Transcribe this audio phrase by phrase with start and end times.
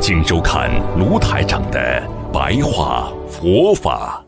[0.00, 2.00] 请收看卢台长的
[2.32, 4.24] 白话佛法。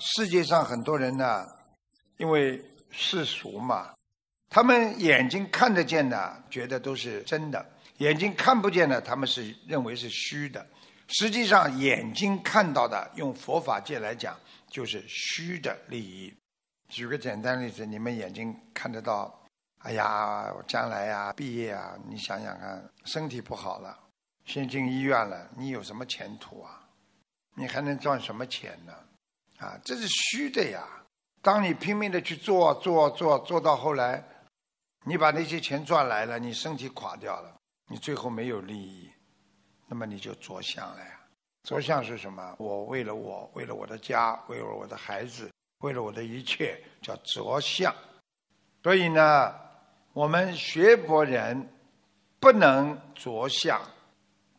[0.00, 1.46] 世界上很多人呢，
[2.16, 3.94] 因为世俗嘛，
[4.48, 7.64] 他们眼睛看得见的，觉得都是真的；
[7.98, 10.66] 眼睛看不见的，他们是认为是虚的。
[11.08, 14.36] 实际上，眼睛看到的，用佛法界来讲，
[14.68, 16.34] 就是虚的利益。
[16.88, 19.32] 举个简单例子，你们眼睛看得到。
[19.82, 23.96] 哎呀，我将来呀，毕业啊，你想想看，身体不好了，
[24.44, 26.82] 先进医院了，你有什么前途啊？
[27.54, 28.92] 你还能赚什么钱呢？
[29.58, 30.84] 啊，这是虚的呀。
[31.40, 34.22] 当你拼命的去做做做做到后来，
[35.06, 37.54] 你把那些钱赚来了，你身体垮掉了，
[37.88, 39.08] 你最后没有利益，
[39.86, 41.20] 那么你就着相了呀。
[41.62, 42.56] 着相是什么？
[42.58, 47.94] 我为了我，为了我的家，为了我的孩子，为了我的一切，叫着相。
[48.82, 49.67] 所以呢。
[50.12, 51.68] 我们学佛人
[52.40, 53.80] 不能着相，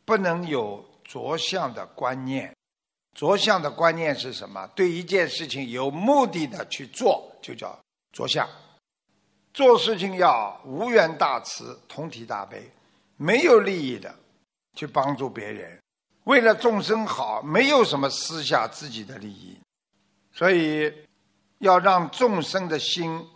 [0.06, 2.56] 不能有着相的观念。
[3.16, 4.66] 着相的观念是什么？
[4.76, 7.78] 对一件事情有目的的去做，就叫
[8.14, 8.48] 着相。
[9.54, 12.72] 做事情要无缘大慈，同体大悲，
[13.18, 14.16] 没有利益的
[14.76, 15.78] 去帮助别人，
[16.26, 19.58] 为了众生好，没有什么私下自己的利益。
[20.32, 20.94] 所以
[21.58, 23.28] 要让众生的心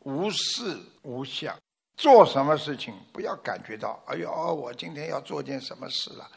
[0.00, 0.78] 无事。
[1.02, 1.56] 无相，
[1.96, 6.30] 做什么事情不要感觉到，哎呦，我今天要做件什么事了？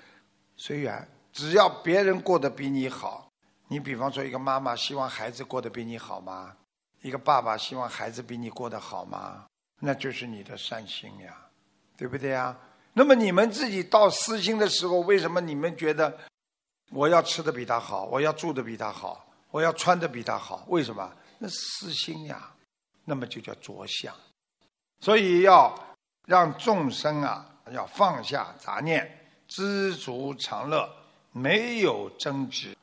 [0.55, 3.29] 随缘，只要别人过得比你好，
[3.67, 6.55] 你比方说一个妈妈希望孩子过得比你好吗？
[7.01, 9.45] 一个爸爸希望孩子比你过得好吗？
[9.81, 11.35] 那就是你的善心呀，
[11.97, 12.57] 对不对呀？
[12.93, 16.17] 那么你们自己到私心的时候，为什么你们觉得
[16.91, 20.63] 我要吃的比他好，我要住的比他好，我要穿的比他好？
[20.69, 21.11] 为什么？
[21.39, 22.49] 那私心呀，
[23.05, 24.13] 那么就叫着相。
[24.99, 25.73] 所以要
[26.25, 30.89] 让众生啊，要放下杂念，知足常乐，
[31.31, 32.75] 没有争执，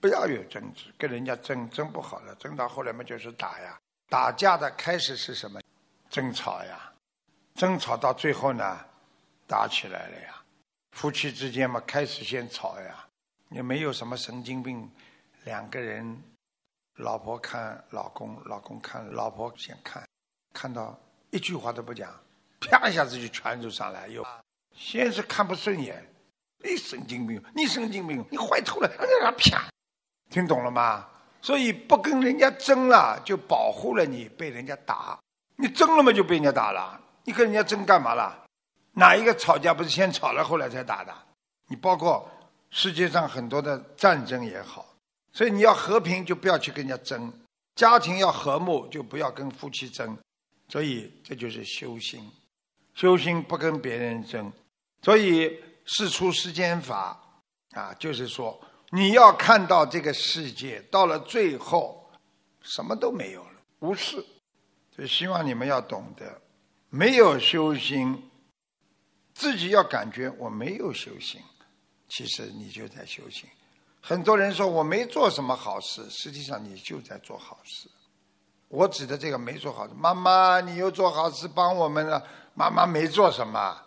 [0.00, 5.60] 不要有争执，跟人家争争不好了，争到后来嘛就是打呀，打架的开始是什么？
[6.08, 6.90] 争吵呀，
[7.54, 8.80] 争吵到最后呢，
[9.46, 10.42] 打起来了呀，
[10.92, 13.06] 夫妻之间嘛开始先吵呀，
[13.50, 14.90] 也没有什么神经病，
[15.44, 16.22] 两个人，
[16.98, 20.06] 老婆看老公，老公看老婆先看，
[20.52, 20.98] 看到。
[21.30, 22.10] 一句话都不讲，
[22.58, 24.26] 啪一下子就拳就上来，又
[24.74, 26.02] 先是看不顺眼，
[26.64, 28.88] 你神经病，你神经病，你坏透了，
[29.36, 29.68] 啪，
[30.30, 31.06] 听懂了吗？
[31.42, 35.18] 所以不跟人家争了，就保护了你被人家打。
[35.56, 36.98] 你争了嘛，就被人家打了。
[37.24, 38.46] 你跟人家争干嘛了？
[38.92, 41.14] 哪一个吵架不是先吵了后来才打的？
[41.66, 42.26] 你包括
[42.70, 44.86] 世界上很多的战争也好，
[45.32, 47.32] 所以你要和平就不要去跟人家争，
[47.74, 50.16] 家庭要和睦就不要跟夫妻争。
[50.68, 52.30] 所以这就是修心，
[52.94, 54.52] 修心不跟别人争。
[55.02, 57.18] 所以事出世间法
[57.70, 62.10] 啊，就是说你要看到这个世界到了最后
[62.60, 64.24] 什么都没有了，无事。
[64.94, 66.42] 所以希望你们要懂得，
[66.90, 68.30] 没有修心，
[69.32, 71.40] 自己要感觉我没有修行，
[72.08, 73.48] 其实你就在修行。
[74.08, 77.90] 很多人说我没做什么好事，实际上你就在做好事。
[78.68, 82.26] 我指的这个没做好事，妈妈，你又做好事帮我们了。
[82.54, 83.78] 妈妈没做什么，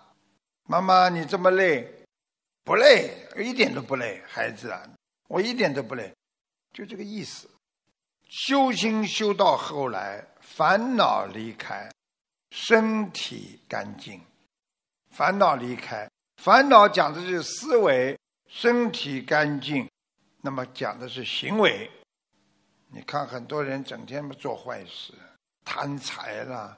[0.68, 2.06] 妈妈你这么累，
[2.64, 4.88] 不累，一点都不累，孩子啊，
[5.28, 6.14] 我一点都不累，
[6.72, 7.50] 就这个意思。
[8.30, 11.92] 修心修到后来，烦恼离开，
[12.52, 14.22] 身体干净，
[15.10, 16.08] 烦恼离开，
[16.38, 18.16] 烦恼讲的是思维，
[18.48, 19.90] 身体干净，
[20.42, 21.90] 那么讲的是行为。
[22.94, 25.14] 你看，很多人整天做坏事，
[25.64, 26.78] 贪财啦，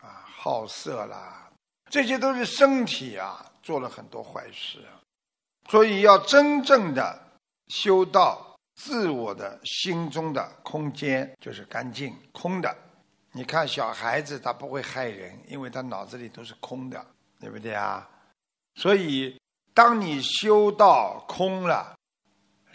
[0.00, 1.50] 啊，好色啦，
[1.90, 4.84] 这些都是身体啊，做了很多坏事。
[5.68, 7.20] 所以要真正的
[7.68, 12.72] 修到自我的心中的空间，就是干净空的。
[13.32, 17.04] 你看小孩子，他不会害人，因为他脑子里都是空的，
[17.40, 18.08] 对不对啊？
[18.76, 19.36] 所以，
[19.74, 21.97] 当你修到空了，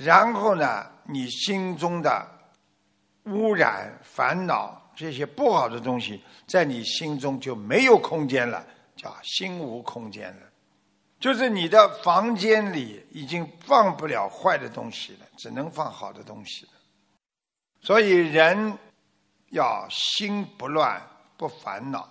[0.03, 2.29] 然后呢，你心中的。
[3.27, 8.67] 污染、烦恼这些不好的东西，在你心中就没有空间了，
[8.97, 10.41] 叫心无空间了，
[11.21, 16.71] 就是你的房间里已经放不了坏的东西了，只能放好的东西了。
[17.79, 18.77] 所以人
[19.51, 21.01] 要心不乱
[21.37, 22.09] 不烦恼，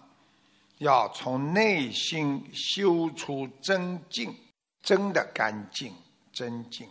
[0.79, 4.35] 要从内心修出真净，
[4.83, 5.94] 真的干净
[6.33, 6.89] 真净，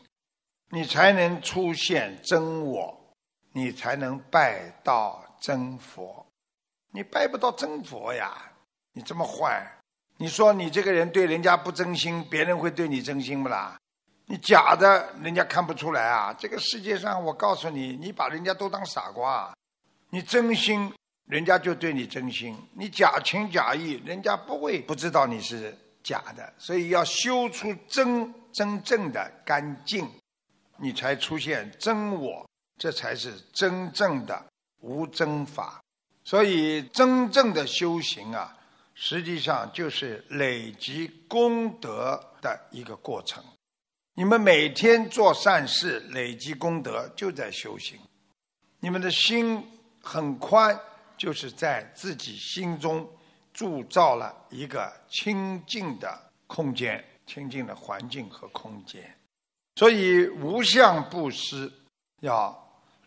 [0.74, 2.98] 你才能出现真我，
[3.52, 6.26] 你才能拜到真佛。
[6.94, 8.52] 你拜不到真佛呀！
[8.94, 9.66] 你这么坏，
[10.18, 13.78] 你说你这个人对人家不真心，别人会对你真心不啦？
[14.28, 16.34] 你假的，人家看不出来啊！
[16.40, 19.54] 这个世界上，我告诉你，你把人家都当傻瓜，
[20.10, 20.90] 你真心，
[21.28, 26.54] 人家就对你真心；你假情假意，人家不会不知道你是假的。
[26.58, 30.10] 所以要修出真真正的干净，
[30.82, 32.50] 你才出现真我，
[32.80, 34.44] 这才是真正的
[34.80, 35.80] 无真法。
[36.24, 38.58] 所以，真正的修行啊，
[38.96, 43.44] 实际上就是累积功德的一个过程。
[44.16, 48.00] 你们每天做善事，累积功德，就在修行。
[48.80, 49.64] 你们的心
[50.02, 50.78] 很宽，
[51.16, 53.08] 就是在自己心中
[53.54, 59.16] 铸造了一个清净的空间、清净的环境和空间。
[59.82, 61.72] 所以，无相布施，
[62.20, 62.56] 要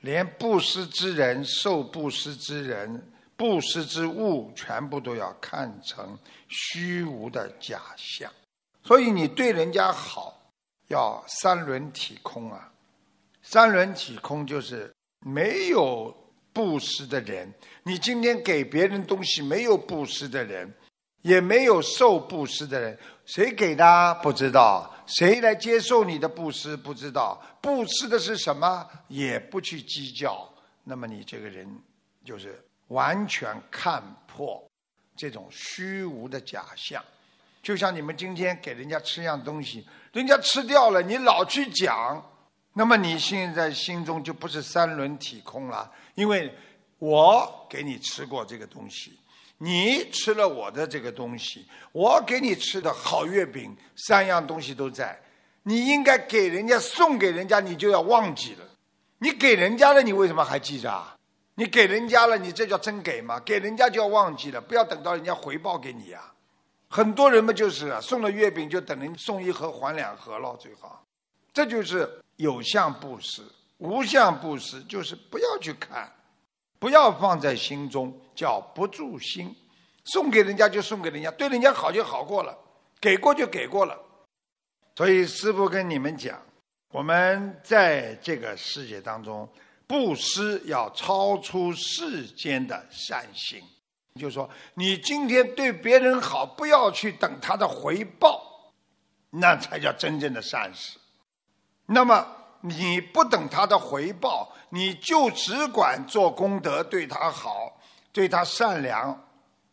[0.01, 3.13] 连布施之人、受布施之人。
[3.37, 6.19] 布施之物全部都要看成
[6.49, 8.29] 虚无的假象，
[8.83, 10.51] 所以你对人家好
[10.89, 12.73] 要三轮体空啊！
[13.41, 14.93] 三轮体空就是
[15.25, 16.13] 没有
[16.53, 17.55] 布施的人，
[17.85, 20.75] 你今天给别人东西没有布施的人，
[21.25, 28.89] 也没有受布施的人，谁给的不知道，谁来接受你的布施不知道，布施的是什么？
[29.09, 30.49] 也不去计较，
[30.85, 31.69] 那么你这个人
[32.25, 32.65] 就是。
[32.89, 34.63] 完全看破
[35.17, 37.03] 这种虚无的假象，
[37.63, 42.23] 就像你们今天给人家吃样东西，人家吃掉了，你老去讲，
[42.75, 46.55] 那么你现在心中就不是三轮体空了，因为
[46.99, 49.19] 我给你吃过这个东西，
[49.65, 55.19] 你吃了我的这个东西，我给你吃的好月饼，三样东西都在，
[55.63, 58.65] 你应该给人家送给人家，你就要忘记了，
[59.19, 61.17] 你给人家了，你为什么还记着啊？
[61.55, 63.41] 你给人家了，你这叫真给吗？
[63.41, 66.35] 给人家就要忘记了，不要等到人家回报给你啊。
[66.89, 71.03] 很多人嘛就是啊，送了月饼就等人送一盒还两盒了，最好。
[71.55, 73.41] 这就是有相布施，
[73.79, 76.13] 无相布施就是不要去看，
[76.85, 79.57] 不要放在心中，叫不住心。
[80.05, 82.55] 送给人家就送给人家，对人家好就好过了，
[83.01, 83.99] 给过就给过了。
[84.95, 86.39] 所以师父跟你们讲，
[86.91, 89.49] 我们在这个世界当中。
[89.87, 93.63] 布施要超出世间的善行，
[94.21, 98.43] 就是说，你今天对别人好，不要去等他的回报，
[99.31, 100.99] 那才叫真正的善事。
[101.87, 102.27] 那么
[102.65, 107.81] 你不等他的回报，你就只管做功德，对他好，
[108.13, 109.29] 对他善良，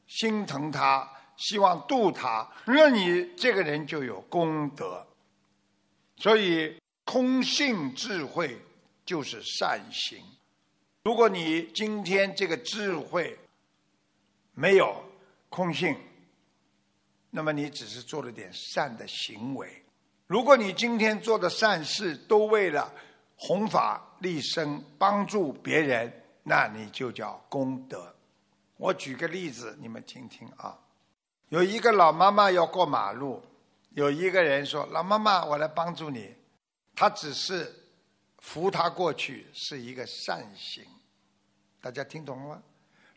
[0.07, 5.07] 心疼他，希望度他，那你这个人就有功德。
[6.17, 8.59] 所以，空性智慧。
[9.03, 10.23] 就是善行。
[11.03, 13.37] 如果你今天这个智慧
[14.53, 15.03] 没有
[15.49, 15.97] 空性，
[17.31, 19.80] 那么你只是做了点善的行为。
[20.31, 22.89] 如果你今天做的善事都为了
[23.35, 26.09] 弘法利生、帮助别人，
[26.43, 28.15] 那你就叫功德。
[28.77, 30.79] 我举个例子，你们听听啊。
[31.49, 33.43] 有一个老妈妈要过马路，
[33.89, 36.33] 有一个人说：“老妈妈，我来帮助你。”
[36.95, 37.69] 他只是。
[38.37, 40.83] 扶他过去是一个善行，
[41.79, 42.63] 大家听懂了吗？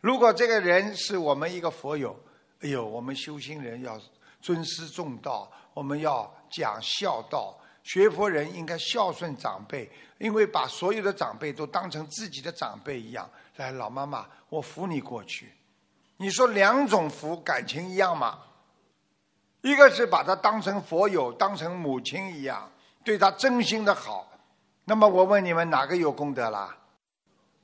[0.03, 2.15] 如果这个人是我们一个佛友，
[2.61, 3.99] 哎呦，我们修心人要
[4.43, 13.29] 尊师重道，我们要讲孝道，学佛人应该孝顺长辈，因为把所有的长辈都当成自己的长辈一样。
[13.57, 15.53] 来，老妈妈，我扶你过去。
[16.17, 18.39] 你说两种扶感情一样吗？
[19.63, 22.71] 一个是把他当成佛友，当成母亲一样，
[23.03, 24.31] 对他真心的好。
[24.85, 26.77] 那么我问你们，哪个有功德啦？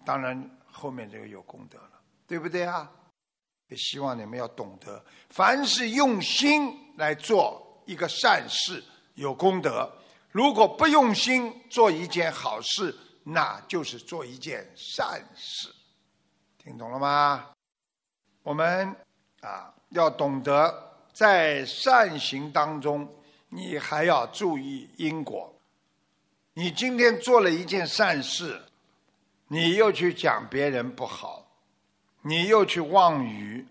[0.04, 2.90] 当然后面这个有功德了，对不对啊？
[3.68, 8.84] 也希望你们要懂得，凡是用心来做一个善事，
[9.16, 9.90] 有功德；
[10.30, 15.68] 如果不用心做一件好事，那就是做一件善事。
[16.56, 17.50] 听懂了吗？
[18.44, 18.94] 我们
[19.40, 23.12] 啊，要懂得在善行当中，
[23.48, 25.52] 你还要注意因果。
[26.54, 28.62] 你今天做了一件善事，
[29.48, 31.44] 你又去讲别人不好，
[32.22, 33.66] 你又去妄语，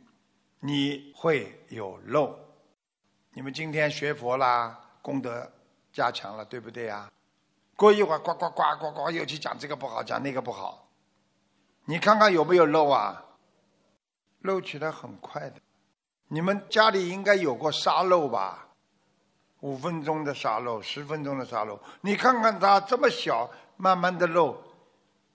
[0.59, 2.37] 你会有漏。
[3.39, 5.49] 你们今天学佛啦，功德
[5.93, 7.09] 加强了，对不对呀？
[7.77, 10.85] 过一会儿，呱呱呱呱呱，又去讲这个不好，讲那个不好。
[11.85, 13.23] 你看看有没有漏啊？
[14.41, 15.55] 漏起来很快的。
[16.27, 18.67] 你们家里应该有过沙漏吧？
[19.61, 21.79] 五分钟的沙漏，十分钟的沙漏。
[22.01, 24.61] 你看看它这么小，慢慢的漏，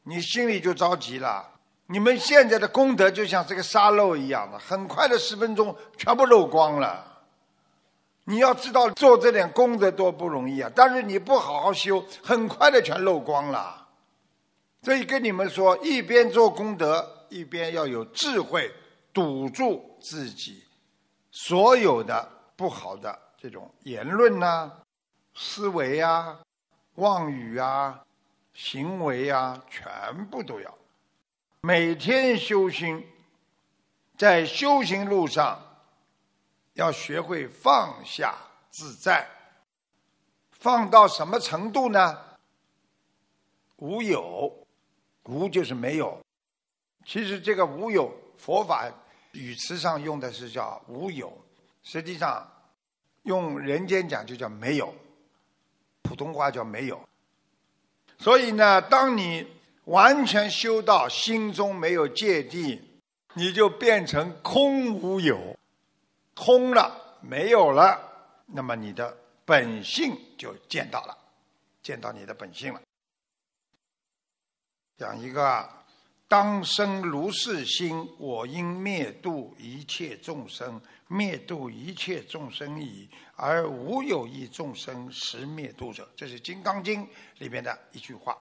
[0.02, 1.52] 你心里就着急了。
[1.86, 7.12] 你们现在的功德就像这个沙漏一样的，很快的十分钟全部漏光了。
[8.26, 10.72] 你要知道做这点功德多不容易啊！
[10.74, 13.86] 但是你不好好修，很快的全漏光了。
[14.82, 18.72] 所以跟你们说，一边做功德，一边要有智慧，
[19.12, 20.64] 堵住自己
[21.30, 22.26] 所有的
[22.56, 24.72] 不好的这种言论呐、
[25.34, 26.40] 思维啊、
[26.94, 28.00] 妄语啊、
[28.54, 30.74] 行为啊，全部都要。
[31.60, 33.06] 每天修心，
[34.16, 35.60] 在修行路上。
[36.74, 38.34] 要学会放下
[38.70, 39.26] 自在，
[40.50, 42.18] 放到什么程度呢？
[43.76, 44.52] 无有，
[45.24, 46.20] 无就是没有。
[47.06, 48.90] 其实这个无有，佛法
[49.32, 51.36] 语词上用的是叫无有，
[51.82, 52.48] 实际上
[53.24, 54.94] 用人间讲就叫没有，
[56.02, 57.00] 普通话叫没有。
[58.18, 59.46] 所以呢，当你
[59.84, 62.80] 完全修到心中没有芥蒂，
[63.34, 65.56] 你就变成空无有。
[66.34, 67.98] 空了，没有了，
[68.46, 71.16] 那么你的本性就见到了，
[71.82, 72.80] 见到你的本性了。
[74.96, 75.68] 讲一个，
[76.28, 86.08] 当生如是心，我应灭度一切众生，灭度一切众生矣，而无有一众生实灭度者。
[86.16, 87.04] 这是《金刚经》
[87.38, 88.36] 里面的一句话。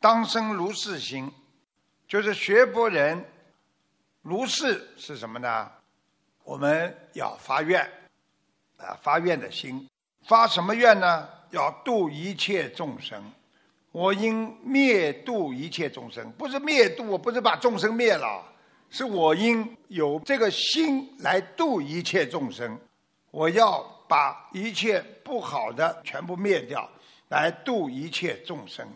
[0.00, 1.32] 当生如是心，
[2.06, 3.24] 就是学佛人
[4.22, 5.72] 如是是什么呢？
[6.44, 7.80] 我们要发愿，
[8.76, 9.88] 啊，发愿的心，
[10.26, 11.28] 发什么愿呢？
[11.50, 13.22] 要度一切众生。
[13.92, 18.44] 我应灭度一切众生，不是灭度，我不是把众生灭了，
[18.90, 22.78] 是我应有这个心来度一切众生。
[23.30, 26.88] 我要把一切不好的全部灭掉，
[27.28, 28.86] 来度一切众生，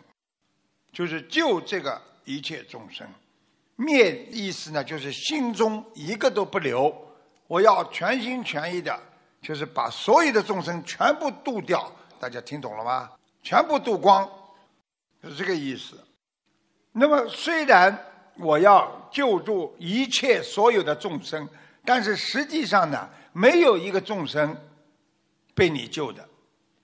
[0.91, 3.07] 就是救这个一切众生。
[3.77, 6.93] 灭意思呢，就是心中一个都不留。
[7.49, 8.95] 我要全心全意的，
[9.41, 11.91] 就是把所有的众生全部渡掉。
[12.19, 13.09] 大家听懂了吗？
[13.41, 14.29] 全部渡光，
[15.23, 15.99] 是这个意思。
[16.91, 17.97] 那么虽然
[18.37, 21.49] 我要救助一切所有的众生，
[21.83, 24.55] 但是实际上呢，没有一个众生
[25.55, 26.23] 被你救的。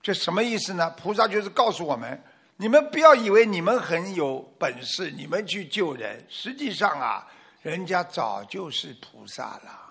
[0.02, 0.90] 这什么意思呢？
[1.00, 2.20] 菩萨就是告诉我们：
[2.56, 7.24] 你们不要以为你们很有本事，你们去救人，实际上啊，
[7.62, 9.85] 人家早就是菩萨了。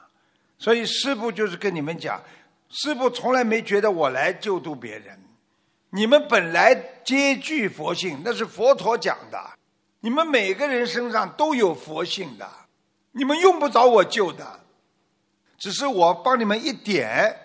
[0.65, 2.19] 所以师父就是跟你们讲，
[2.69, 5.15] 师父从来没觉得我来救度别人，
[5.91, 9.39] 你们本来皆具佛性，那是佛陀讲的，
[9.99, 12.49] 你们每个人身上都有佛性的，
[13.11, 14.59] 你们用不着我救的，
[15.59, 17.37] 只是我帮你们一点，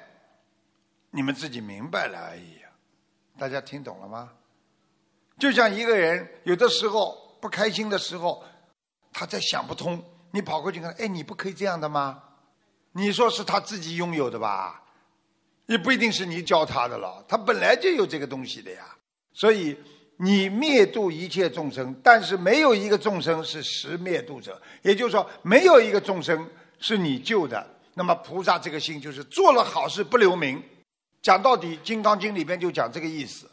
[1.11, 2.59] 你们自己明白了而已。
[3.39, 4.31] 大家听懂了吗？
[5.39, 8.43] 就像一个人有的时候不开心的时候，
[9.13, 12.23] 他在想不通，你跑过去看，哎，你不可以这样的吗？
[12.93, 14.83] 你说是他自己拥有的吧？
[15.67, 18.85] 也不一定是你教他的了，他本来就有这个东西的呀。
[19.33, 19.77] 所以
[20.17, 27.65] 你灭度一切众生，但是没有一个众生是实灭度者，也就是说，没有一个众生是你救的。
[27.95, 30.63] 那么菩萨这个心就是做了好事不留名。
[31.23, 33.50] 讲到底，《金刚经》里边就讲这个意思：